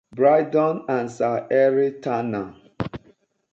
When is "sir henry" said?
1.11-1.91